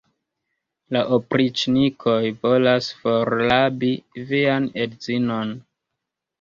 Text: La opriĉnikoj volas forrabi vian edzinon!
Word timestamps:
La 0.95 1.03
opriĉnikoj 1.17 2.17
volas 2.47 2.89
forrabi 3.03 3.93
vian 4.33 4.69
edzinon! 4.89 5.57